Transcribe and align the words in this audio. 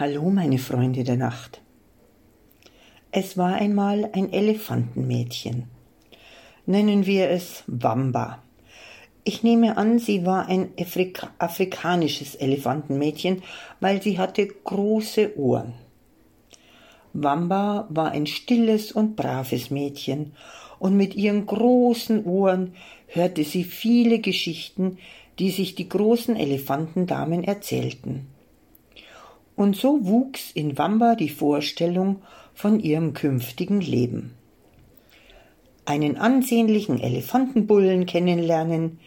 Hallo, 0.00 0.30
meine 0.30 0.58
Freunde 0.58 1.02
der 1.02 1.16
Nacht. 1.16 1.60
Es 3.10 3.36
war 3.36 3.54
einmal 3.54 4.08
ein 4.12 4.32
Elefantenmädchen. 4.32 5.64
Nennen 6.66 7.04
wir 7.04 7.30
es 7.30 7.64
Wamba. 7.66 8.40
Ich 9.24 9.42
nehme 9.42 9.76
an, 9.76 9.98
sie 9.98 10.24
war 10.24 10.46
ein 10.46 10.68
Afrika 10.78 11.30
afrikanisches 11.38 12.36
Elefantenmädchen, 12.36 13.42
weil 13.80 14.00
sie 14.00 14.20
hatte 14.20 14.46
große 14.46 15.36
Ohren. 15.36 15.72
Wamba 17.12 17.88
war 17.90 18.12
ein 18.12 18.28
stilles 18.28 18.92
und 18.92 19.16
braves 19.16 19.72
Mädchen, 19.72 20.32
und 20.78 20.96
mit 20.96 21.16
ihren 21.16 21.44
großen 21.44 22.24
Ohren 22.24 22.74
hörte 23.08 23.42
sie 23.42 23.64
viele 23.64 24.20
Geschichten, 24.20 24.98
die 25.40 25.50
sich 25.50 25.74
die 25.74 25.88
großen 25.88 26.36
Elefantendamen 26.36 27.42
erzählten 27.42 28.28
und 29.58 29.74
so 29.74 30.06
wuchs 30.06 30.52
in 30.54 30.78
Wamba 30.78 31.16
die 31.16 31.28
Vorstellung 31.28 32.22
von 32.54 32.78
ihrem 32.78 33.12
künftigen 33.12 33.80
Leben. 33.80 34.34
Einen 35.84 36.16
ansehnlichen 36.16 37.00
Elefantenbullen 37.00 38.06
kennenlernen, 38.06 39.00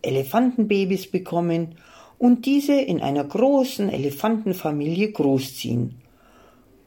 Elefantenbabys 0.00 1.10
bekommen 1.10 1.74
und 2.16 2.46
diese 2.46 2.72
in 2.72 3.02
einer 3.02 3.22
großen 3.22 3.90
Elefantenfamilie 3.90 5.12
großziehen. 5.12 5.96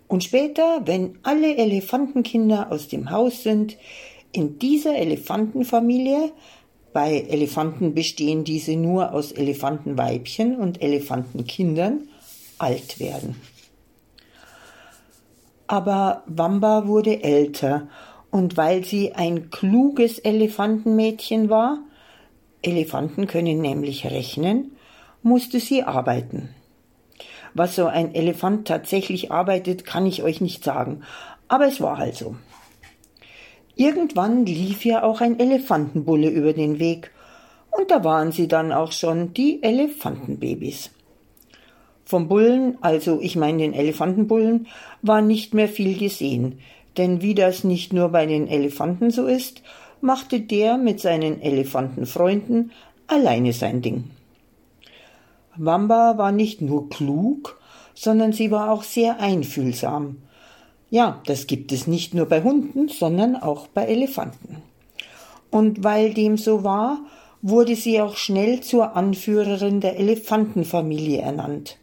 Und 0.07 0.23
später, 0.23 0.81
wenn 0.85 1.20
alle 1.21 1.55
Elefantenkinder 1.57 2.71
aus 2.71 2.88
dem 2.88 3.12
Haus 3.12 3.43
sind, 3.43 3.77
in 4.31 4.57
dieser 4.57 4.95
Elefantenfamilie, 4.95 6.31
bei 6.91 7.20
Elefanten 7.29 7.93
bestehen 7.93 8.43
diese 8.45 8.76
nur 8.76 9.13
aus 9.13 9.31
Elefantenweibchen 9.31 10.55
und 10.55 10.81
Elefantenkindern, 10.81 12.07
alt 12.61 12.99
werden. 12.99 13.35
Aber 15.67 16.23
Wamba 16.27 16.87
wurde 16.87 17.23
älter, 17.23 17.87
und 18.29 18.55
weil 18.55 18.85
sie 18.85 19.13
ein 19.13 19.49
kluges 19.49 20.20
Elefantenmädchen 20.20 21.49
war, 21.49 21.79
Elefanten 22.62 23.27
können 23.27 23.59
nämlich 23.59 24.05
rechnen, 24.05 24.71
musste 25.21 25.59
sie 25.59 25.84
arbeiten. 25.84 26.49
Was 27.54 27.76
so 27.76 27.87
ein 27.87 28.15
Elefant 28.15 28.67
tatsächlich 28.67 29.32
arbeitet, 29.32 29.84
kann 29.85 30.05
ich 30.05 30.23
euch 30.23 30.39
nicht 30.39 30.63
sagen, 30.63 31.01
aber 31.48 31.67
es 31.67 31.82
war 31.82 31.98
halt 31.98 32.15
so. 32.15 32.35
Irgendwann 33.76 34.45
lief 34.45 34.85
ja 34.85 35.04
auch 35.04 35.21
ein 35.21 35.39
Elefantenbulle 35.39 36.29
über 36.29 36.54
den 36.54 36.79
Weg, 36.79 37.12
und 37.71 37.89
da 37.89 38.04
waren 38.04 38.32
sie 38.32 38.48
dann 38.48 38.71
auch 38.71 38.91
schon 38.91 39.34
die 39.34 39.63
Elefantenbabys. 39.63 40.91
Vom 42.12 42.27
Bullen, 42.27 42.77
also 42.81 43.21
ich 43.21 43.37
meine 43.37 43.59
den 43.59 43.71
Elefantenbullen, 43.73 44.67
war 45.01 45.21
nicht 45.21 45.54
mehr 45.54 45.70
viel 45.70 45.98
gesehen, 45.98 46.59
denn 46.98 47.21
wie 47.21 47.35
das 47.35 47.63
nicht 47.63 47.93
nur 47.93 48.09
bei 48.09 48.26
den 48.26 48.49
Elefanten 48.49 49.12
so 49.12 49.27
ist, 49.27 49.62
machte 50.01 50.41
der 50.41 50.76
mit 50.76 50.99
seinen 50.99 51.41
Elefantenfreunden 51.41 52.73
alleine 53.07 53.54
sein 53.54 53.82
Ding. 53.82 54.12
Wamba 55.55 56.17
war 56.17 56.34
nicht 56.34 56.59
nur 56.59 56.89
klug, 56.89 57.62
sondern 57.93 58.34
sie 58.34 58.51
war 58.51 58.71
auch 58.71 58.84
sehr 58.84 59.21
einfühlsam. 59.21 60.17
Ja, 60.89 61.21
das 61.27 61.48
gibt 61.48 61.71
es 61.71 61.87
nicht 61.87 62.13
nur 62.13 62.26
bei 62.26 62.43
Hunden, 62.43 62.89
sondern 62.89 63.37
auch 63.37 63.67
bei 63.67 63.85
Elefanten. 63.85 64.57
Und 65.50 65.85
weil 65.85 66.13
dem 66.13 66.38
so 66.38 66.66
war, 66.66 67.06
wurde 67.41 67.78
sie 67.78 68.01
auch 68.01 68.17
schnell 68.17 68.59
zur 68.59 68.97
Anführerin 68.97 69.79
der 69.79 69.97
Elefantenfamilie 69.97 71.22
ernannt. 71.22 71.78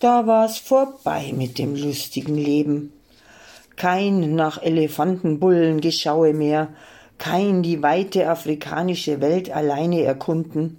Da 0.00 0.28
war's 0.28 0.58
vorbei 0.58 1.32
mit 1.36 1.58
dem 1.58 1.74
lustigen 1.74 2.36
Leben. 2.36 2.92
Kein 3.74 4.36
nach 4.36 4.62
Elefantenbullen 4.62 5.80
geschaue 5.80 6.32
mehr, 6.34 6.68
kein 7.18 7.64
die 7.64 7.82
weite 7.82 8.30
afrikanische 8.30 9.20
Welt 9.20 9.50
alleine 9.50 10.02
erkunden. 10.02 10.78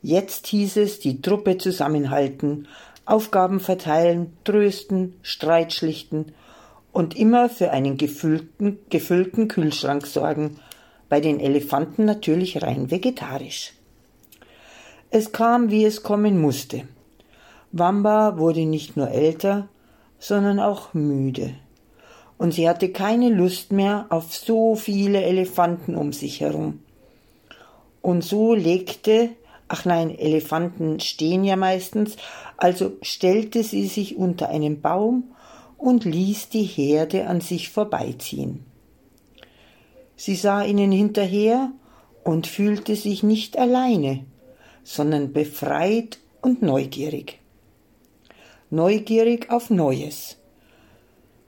Jetzt 0.00 0.46
hieß 0.46 0.78
es 0.78 0.98
die 0.98 1.20
Truppe 1.20 1.58
zusammenhalten, 1.58 2.68
Aufgaben 3.04 3.60
verteilen, 3.60 4.32
trösten, 4.44 5.14
Streit 5.22 5.74
schlichten 5.74 6.32
und 6.90 7.14
immer 7.14 7.50
für 7.50 7.70
einen 7.70 7.98
gefüllten, 7.98 8.78
gefüllten 8.88 9.48
Kühlschrank 9.48 10.06
sorgen, 10.06 10.58
bei 11.10 11.20
den 11.20 11.38
Elefanten 11.38 12.06
natürlich 12.06 12.62
rein 12.62 12.90
vegetarisch. 12.90 13.74
Es 15.10 15.32
kam, 15.32 15.70
wie 15.70 15.84
es 15.84 16.02
kommen 16.02 16.40
musste. 16.40 16.84
Wamba 17.74 18.36
wurde 18.36 18.66
nicht 18.66 18.98
nur 18.98 19.08
älter, 19.08 19.68
sondern 20.18 20.60
auch 20.60 20.92
müde. 20.92 21.54
Und 22.36 22.52
sie 22.52 22.68
hatte 22.68 22.90
keine 22.90 23.30
Lust 23.30 23.72
mehr 23.72 24.06
auf 24.10 24.34
so 24.34 24.74
viele 24.74 25.22
Elefanten 25.22 25.96
um 25.96 26.12
sich 26.12 26.42
herum. 26.42 26.80
Und 28.02 28.24
so 28.24 28.52
legte, 28.52 29.30
ach 29.68 29.86
nein, 29.86 30.10
Elefanten 30.10 31.00
stehen 31.00 31.44
ja 31.44 31.56
meistens, 31.56 32.16
also 32.58 32.92
stellte 33.00 33.62
sie 33.62 33.86
sich 33.86 34.18
unter 34.18 34.50
einen 34.50 34.82
Baum 34.82 35.32
und 35.78 36.04
ließ 36.04 36.50
die 36.50 36.64
Herde 36.64 37.26
an 37.26 37.40
sich 37.40 37.70
vorbeiziehen. 37.70 38.66
Sie 40.14 40.34
sah 40.34 40.62
ihnen 40.62 40.92
hinterher 40.92 41.72
und 42.22 42.46
fühlte 42.46 42.96
sich 42.96 43.22
nicht 43.22 43.56
alleine, 43.56 44.24
sondern 44.84 45.32
befreit 45.32 46.18
und 46.42 46.60
neugierig 46.60 47.41
neugierig 48.72 49.50
auf 49.50 49.68
Neues. 49.68 50.38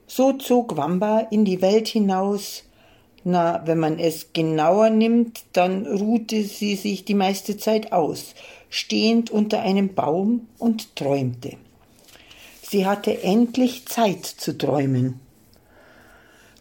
So 0.07 0.35
zog 0.35 0.77
Wamba 0.77 1.21
in 1.31 1.47
die 1.47 1.63
Welt 1.63 1.89
hinaus. 1.89 2.65
Na, 3.25 3.63
wenn 3.65 3.79
man 3.79 3.99
es 3.99 4.35
genauer 4.35 4.91
nimmt, 4.91 5.45
dann 5.55 5.87
ruhte 5.87 6.43
sie 6.45 6.77
sich 6.77 7.07
die 7.07 7.15
meiste 7.15 7.57
Zeit 7.57 7.93
aus, 7.93 8.35
stehend 8.69 9.31
unter 9.31 9.63
einem 9.63 9.95
Baum 9.95 10.49
und 10.59 10.95
träumte. 10.97 11.57
Sie 12.63 12.85
hatte 12.87 13.23
endlich 13.23 13.87
Zeit 13.87 14.27
zu 14.27 14.59
träumen. 14.59 15.21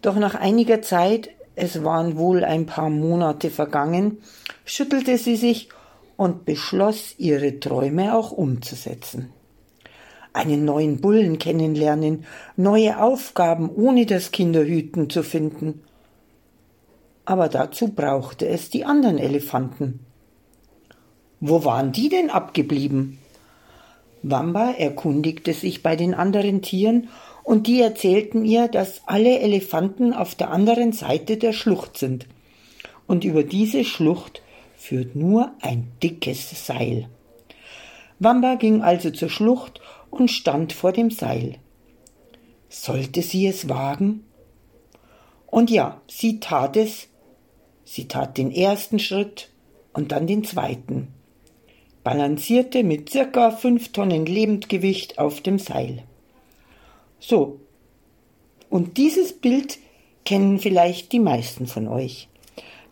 Doch 0.02 0.16
nach 0.16 0.35
einiger 0.35 0.81
Zeit, 0.81 1.29
es 1.56 1.84
waren 1.84 2.16
wohl 2.16 2.46
ein 2.46 2.66
paar 2.66 2.90
Monate 2.90 3.50
vergangen, 3.50 4.19
schüttelte 4.63 5.18
sie 5.18 5.35
sich 5.35 5.68
und 6.16 6.46
beschloss, 6.46 7.16
ihre 7.18 7.59
Träume 7.59 8.16
auch 8.16 8.31
umzusetzen 8.31 9.34
einen 10.34 10.66
neuen 10.66 11.00
Bullen 11.00 11.38
kennenlernen, 11.38 12.26
neue 12.58 13.02
Aufgaben 13.02 13.70
ohne 13.70 14.06
das 14.06 14.32
Kinderhüten 14.32 15.10
zu 15.10 15.24
finden. 15.24 15.82
Aber 17.26 17.48
dazu 17.48 17.90
brauchte 17.90 18.48
es 18.48 18.70
die 18.70 18.84
anderen 18.84 19.18
Elefanten. 19.18 20.00
Wo 21.40 21.64
waren 21.64 21.92
die 21.92 22.10
denn 22.10 22.30
abgeblieben? 22.30 23.20
Wamba 24.24 24.72
erkundigte 24.72 25.54
sich 25.54 25.84
bei 25.84 25.96
den 25.96 26.14
anderen 26.14 26.62
Tieren, 26.62 27.10
und 27.44 27.68
die 27.68 27.82
erzählten 27.82 28.46
ihr, 28.46 28.70
dass 28.70 29.02
alle 29.06 29.40
Elefanten 29.40 30.14
auf 30.14 30.34
der 30.34 30.50
anderen 30.50 30.94
Seite 30.94 31.36
der 31.36 31.52
Schlucht 31.52 31.98
sind. 31.98 32.26
Und 33.06 33.26
über 33.26 33.44
diese 33.44 33.84
Schlucht 33.84 34.42
führt 34.78 35.18
nur 35.18 35.52
ein 35.62 35.92
dickes 36.02 36.66
Seil. 36.66 37.10
Wamba 38.19 38.56
ging 38.56 38.81
also 38.81 39.12
zur 39.12 39.29
Schlucht 39.29 39.81
und 40.09 40.29
stand 40.29 40.74
vor 40.74 40.91
dem 40.91 41.12
Seil. 41.12 41.57
Sollte 42.69 43.22
sie 43.22 43.47
es 43.47 43.69
wagen? 43.69 44.25
Und 45.47 45.69
ja, 45.69 46.01
sie 46.07 46.40
tat 46.40 46.78
es. 46.78 47.07
Sie 47.85 48.07
tat 48.07 48.38
den 48.38 48.52
ersten 48.52 48.97
Schritt 49.00 49.50
und 49.94 50.12
dann 50.12 50.25
den 50.25 50.44
zweiten, 50.44 51.09
balancierte 52.03 52.84
mit 52.84 53.09
circa 53.09 53.52
fünf 53.52 53.91
Tonnen 53.91 54.25
Lebendgewicht 54.25 55.19
auf 55.19 55.41
dem 55.41 55.59
Seil. 55.59 56.03
So, 57.20 57.59
und 58.70 58.97
dieses 58.97 59.34
Bild 59.34 59.78
kennen 60.26 60.59
vielleicht 60.59 61.11
die 61.11 61.20
meisten 61.20 61.67
von 61.67 61.88
euch. 61.88 62.29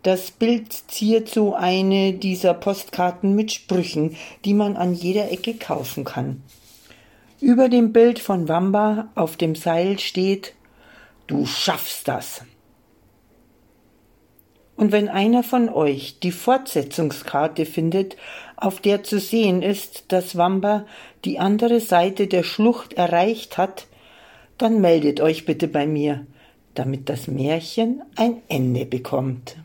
Das 0.02 0.32
Bild 0.32 0.72
ziert 0.72 1.28
so 1.28 1.54
eine 1.54 2.12
dieser 2.12 2.54
Postkarten 2.54 3.36
mit 3.36 3.52
Sprüchen, 3.52 4.16
die 4.44 4.54
man 4.54 4.76
an 4.76 4.94
jeder 4.94 5.30
Ecke 5.30 5.54
kaufen 5.54 6.04
kann. 6.04 6.42
Über 7.40 7.68
dem 7.68 7.92
Bild 7.92 8.18
von 8.18 8.48
Wamba 8.48 9.08
auf 9.14 9.36
dem 9.36 9.54
Seil 9.54 9.98
steht 9.98 10.54
Du 11.28 11.46
schaffst 11.46 12.08
das. 12.08 12.42
Und 14.76 14.90
wenn 14.90 15.08
einer 15.08 15.44
von 15.44 15.68
euch 15.68 16.18
die 16.18 16.32
Fortsetzungskarte 16.32 17.64
findet, 17.64 18.16
auf 18.56 18.80
der 18.80 19.04
zu 19.04 19.20
sehen 19.20 19.62
ist, 19.62 20.06
dass 20.08 20.36
Wamba 20.36 20.84
die 21.24 21.38
andere 21.38 21.78
Seite 21.78 22.26
der 22.26 22.42
Schlucht 22.42 22.94
erreicht 22.94 23.56
hat, 23.56 23.86
dann 24.58 24.80
meldet 24.80 25.20
euch 25.20 25.44
bitte 25.44 25.68
bei 25.68 25.86
mir, 25.86 26.26
damit 26.74 27.08
das 27.08 27.28
Märchen 27.28 28.02
ein 28.16 28.42
Ende 28.48 28.84
bekommt. 28.84 29.56